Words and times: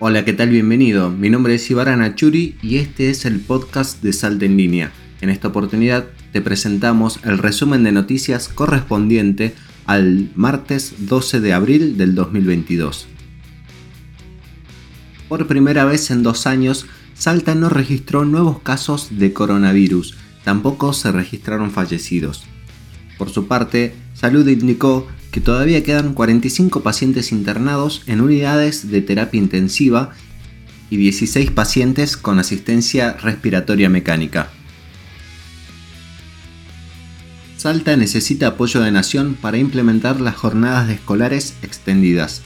Hola, 0.00 0.24
¿qué 0.24 0.32
tal? 0.32 0.50
Bienvenido. 0.50 1.10
Mi 1.10 1.28
nombre 1.28 1.56
es 1.56 1.68
Ibarana 1.72 2.14
Churi 2.14 2.54
y 2.62 2.76
este 2.76 3.10
es 3.10 3.24
el 3.24 3.40
podcast 3.40 4.00
de 4.00 4.12
Salta 4.12 4.44
en 4.44 4.56
Línea. 4.56 4.92
En 5.20 5.28
esta 5.28 5.48
oportunidad 5.48 6.06
te 6.32 6.40
presentamos 6.40 7.18
el 7.24 7.36
resumen 7.36 7.82
de 7.82 7.90
noticias 7.90 8.46
correspondiente 8.48 9.56
al 9.86 10.30
martes 10.36 10.94
12 11.08 11.40
de 11.40 11.52
abril 11.52 11.96
del 11.96 12.14
2022. 12.14 13.08
Por 15.28 15.48
primera 15.48 15.84
vez 15.84 16.12
en 16.12 16.22
dos 16.22 16.46
años, 16.46 16.86
Salta 17.14 17.56
no 17.56 17.68
registró 17.68 18.24
nuevos 18.24 18.60
casos 18.60 19.18
de 19.18 19.32
coronavirus, 19.32 20.16
tampoco 20.44 20.92
se 20.92 21.10
registraron 21.10 21.72
fallecidos. 21.72 22.44
Por 23.18 23.30
su 23.30 23.48
parte, 23.48 23.94
Salud 24.14 24.46
indicó 24.46 25.08
que 25.30 25.40
todavía 25.40 25.82
quedan 25.82 26.14
45 26.14 26.82
pacientes 26.82 27.32
internados 27.32 28.02
en 28.06 28.20
unidades 28.20 28.90
de 28.90 29.02
terapia 29.02 29.38
intensiva 29.38 30.10
y 30.90 30.96
16 30.96 31.50
pacientes 31.50 32.16
con 32.16 32.38
asistencia 32.38 33.12
respiratoria 33.14 33.88
mecánica. 33.88 34.50
Salta 37.56 37.96
necesita 37.96 38.46
apoyo 38.46 38.80
de 38.80 38.92
Nación 38.92 39.36
para 39.40 39.58
implementar 39.58 40.20
las 40.20 40.36
jornadas 40.36 40.88
escolares 40.90 41.54
extendidas. 41.62 42.42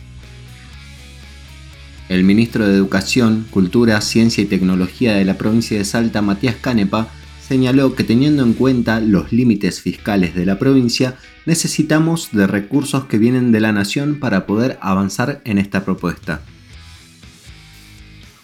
El 2.09 2.24
ministro 2.24 2.66
de 2.66 2.74
Educación, 2.74 3.46
Cultura, 3.51 4.01
Ciencia 4.01 4.43
y 4.43 4.46
Tecnología 4.46 5.15
de 5.15 5.24
la 5.24 5.38
provincia 5.38 5.79
de 5.79 5.85
Salta, 5.85 6.23
Matías 6.23 6.57
Canepa, 6.57 7.09
señaló 7.52 7.95
que 7.95 8.02
teniendo 8.02 8.42
en 8.42 8.55
cuenta 8.55 8.98
los 8.98 9.30
límites 9.30 9.83
fiscales 9.83 10.34
de 10.34 10.47
la 10.47 10.59
provincia, 10.59 11.19
necesitamos 11.45 12.30
de 12.33 12.47
recursos 12.47 13.05
que 13.05 13.19
vienen 13.19 13.52
de 13.52 13.60
la 13.60 13.73
nación 13.73 14.19
para 14.19 14.47
poder 14.47 14.79
avanzar 14.80 15.43
en 15.45 15.59
esta 15.59 15.84
propuesta. 15.84 16.41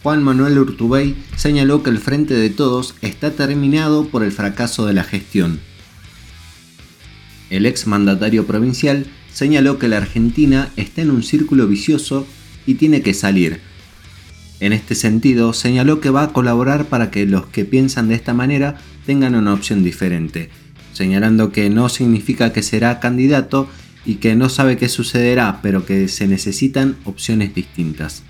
Juan 0.02 0.22
Manuel 0.22 0.58
Urtubey 0.58 1.16
señaló 1.36 1.83
que 1.83 1.88
el 1.88 2.00
Frente 2.00 2.34
de 2.34 2.50
Todos 2.50 2.96
está 3.00 3.30
terminado 3.30 4.06
por 4.08 4.22
el 4.22 4.30
fracaso 4.30 4.84
de 4.84 4.92
la 4.92 5.05
gestión. 5.05 5.58
El 7.48 7.64
ex 7.64 7.86
mandatario 7.86 8.46
provincial 8.46 9.06
señaló 9.33 9.78
que 9.78 9.88
la 9.88 9.96
Argentina 9.96 10.68
está 10.77 11.00
en 11.00 11.12
un 11.12 11.22
círculo 11.22 11.66
vicioso 11.66 12.27
y 12.66 12.74
tiene 12.74 13.00
que 13.00 13.14
salir. 13.14 13.62
En 14.61 14.73
este 14.73 14.95
sentido, 14.95 15.53
señaló 15.53 16.01
que 16.01 16.11
va 16.11 16.25
a 16.25 16.33
colaborar 16.33 16.87
para 16.87 17.11
que 17.11 17.27
los 17.27 17.47
que 17.47 17.64
piensan 17.64 18.09
de 18.09 18.17
esta 18.17 18.34
manera 18.34 18.77
tengan 19.06 19.34
una 19.34 19.55
opción 19.55 19.84
diferente, 19.84 20.51
señalando 20.92 21.53
que 21.53 21.70
no 21.70 21.89
significa 21.89 22.53
que 22.53 22.62
será 22.62 22.98
candidato 22.98 23.69
y 24.05 24.17
que 24.17 24.34
no 24.34 24.48
sabe 24.48 24.77
qué 24.77 24.89
sucederá, 24.89 25.61
pero 25.62 25.86
que 25.86 26.09
se 26.09 26.27
necesitan 26.27 26.97
opciones 27.05 27.55
distintas. 27.55 28.23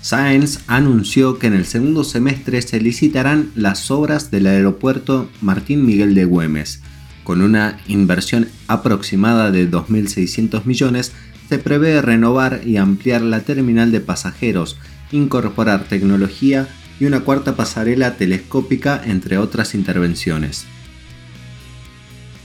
Sáenz 0.00 0.60
anunció 0.66 1.38
que 1.38 1.46
en 1.46 1.54
el 1.54 1.64
segundo 1.64 2.04
semestre 2.04 2.60
se 2.60 2.78
licitarán 2.78 3.50
las 3.54 3.90
obras 3.90 4.30
del 4.30 4.46
aeropuerto 4.46 5.30
Martín 5.40 5.86
Miguel 5.86 6.14
de 6.14 6.26
Güemes, 6.26 6.82
con 7.24 7.40
una 7.42 7.80
inversión 7.88 8.48
aproximada 8.68 9.50
de 9.50 9.68
2.600 9.68 10.64
millones, 10.64 11.12
se 11.48 11.58
prevé 11.58 12.00
renovar 12.00 12.60
y 12.64 12.76
ampliar 12.76 13.22
la 13.22 13.40
terminal 13.40 13.90
de 13.90 14.00
pasajeros, 14.00 14.76
incorporar 15.10 15.84
tecnología 15.84 16.68
y 17.00 17.06
una 17.06 17.20
cuarta 17.20 17.56
pasarela 17.56 18.16
telescópica, 18.16 19.00
entre 19.04 19.38
otras 19.38 19.74
intervenciones. 19.74 20.66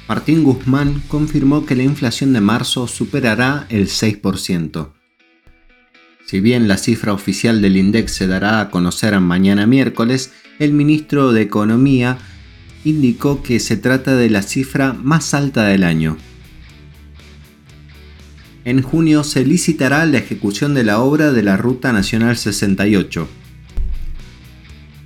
Martín 0.09 0.45
Guzmán 0.45 1.03
confirmó 1.09 1.67
que 1.67 1.75
la 1.75 1.83
inflación 1.83 2.33
de 2.33 2.41
marzo 2.41 2.87
superará 2.87 3.67
el 3.71 3.89
6%. 3.89 4.93
Si 6.27 6.39
bien 6.39 6.69
la 6.69 6.77
cifra 6.77 7.13
oficial 7.13 7.61
del 7.61 7.77
INDEX 7.77 8.13
se 8.13 8.29
dará 8.29 8.61
a 8.61 8.71
conocer 8.71 9.19
mañana 9.19 9.67
miércoles, 9.67 10.33
el 10.61 10.73
ministro 10.73 11.33
de 11.33 11.43
Economía 11.43 12.19
indicó 12.85 13.43
que 13.43 13.61
se 13.61 13.77
trata 13.77 14.17
de 14.17 14.31
la 14.31 14.43
cifra 14.43 14.93
más 14.93 15.35
alta 15.35 15.65
del 15.65 15.85
año. 15.85 16.17
En 18.65 18.83
junio 18.83 19.25
se 19.25 19.45
licitará 19.45 20.07
la 20.07 20.19
ejecución 20.19 20.75
de 20.75 20.85
la 20.85 21.01
obra 21.01 21.33
de 21.33 21.43
la 21.43 21.57
Ruta 21.57 21.93
Nacional 21.93 22.37
68. 22.37 23.29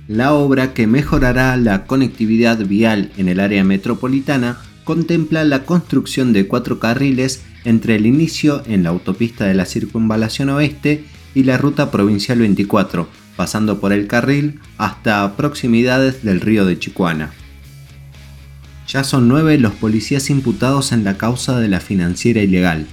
La 0.07 0.33
obra 0.33 0.73
que 0.73 0.87
mejorará 0.87 1.57
la 1.57 1.85
conectividad 1.85 2.59
vial 2.65 3.11
en 3.17 3.27
el 3.27 3.39
área 3.39 3.63
metropolitana 3.63 4.59
contempla 4.83 5.43
la 5.43 5.65
construcción 5.65 6.33
de 6.33 6.47
cuatro 6.47 6.79
carriles 6.79 7.41
entre 7.65 7.95
el 7.95 8.05
inicio 8.05 8.63
en 8.67 8.83
la 8.83 8.89
autopista 8.89 9.45
de 9.45 9.53
la 9.53 9.65
Circunvalación 9.65 10.49
Oeste 10.49 11.03
y 11.35 11.43
la 11.43 11.57
Ruta 11.57 11.91
Provincial 11.91 12.39
24, 12.39 13.09
pasando 13.35 13.81
por 13.81 13.91
el 13.91 14.07
carril 14.07 14.61
hasta 14.77 15.35
proximidades 15.35 16.23
del 16.23 16.39
río 16.39 16.65
de 16.65 16.79
Chicuana. 16.79 17.33
Ya 18.87 19.03
son 19.03 19.27
nueve 19.27 19.57
los 19.57 19.73
policías 19.73 20.29
imputados 20.29 20.93
en 20.93 21.03
la 21.03 21.17
causa 21.17 21.59
de 21.59 21.67
la 21.67 21.81
financiera 21.81 22.41
ilegal. 22.41 22.87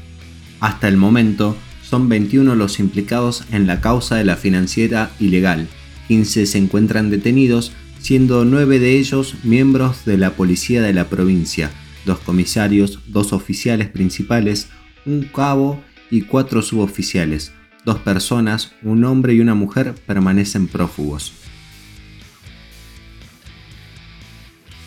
Hasta 0.59 0.89
el 0.89 0.97
momento, 0.97 1.57
son 1.83 2.09
21 2.09 2.57
los 2.57 2.81
implicados 2.81 3.45
en 3.53 3.69
la 3.69 3.81
causa 3.81 4.17
de 4.17 4.25
la 4.25 4.37
financiera 4.37 5.13
ilegal. 5.21 5.69
15 6.09 6.47
se 6.47 6.59
encuentran 6.59 7.11
detenidos, 7.11 7.73
siendo 8.01 8.45
9 8.45 8.81
de 8.81 8.99
ellos 8.99 9.37
miembros 9.45 10.05
de 10.05 10.19
la 10.19 10.31
policía 10.31 10.83
de 10.83 10.93
la 10.93 11.09
provincia, 11.09 11.71
dos 12.05 12.19
comisarios, 12.19 12.99
dos 13.07 13.33
oficiales 13.33 13.89
principales, 13.89 14.69
un 15.07 15.23
cabo 15.23 15.81
y 16.11 16.23
cuatro 16.23 16.63
suboficiales. 16.63 17.53
Dos 17.85 17.99
personas, 17.99 18.73
un 18.83 19.05
hombre 19.05 19.35
y 19.35 19.41
una 19.41 19.55
mujer, 19.55 19.95
permanecen 20.07 20.67
prófugos. 20.67 21.33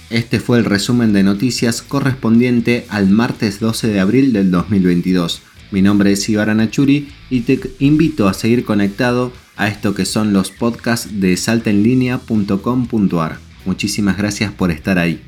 Este 0.09 0.39
fue 0.39 0.57
el 0.57 0.65
resumen 0.65 1.11
de 1.11 1.21
noticias 1.21 1.81
correspondiente 1.81 2.85
al 2.87 3.09
martes 3.09 3.59
12 3.59 3.87
de 3.87 3.99
abril 3.99 4.31
del 4.31 4.51
2022. 4.51 5.41
Mi 5.71 5.81
nombre 5.81 6.13
es 6.13 6.29
Ibarra 6.29 6.53
Nachuri 6.53 7.09
y 7.29 7.41
te 7.41 7.59
invito 7.79 8.29
a 8.29 8.33
seguir 8.33 8.63
conectado 8.63 9.33
a 9.57 9.67
esto 9.67 9.93
que 9.93 10.05
son 10.05 10.31
los 10.31 10.49
podcasts 10.49 11.19
de 11.19 11.35
saltaenlinea.com.ar. 11.35 13.39
Muchísimas 13.65 14.17
gracias 14.17 14.53
por 14.53 14.71
estar 14.71 14.97
ahí. 14.97 15.21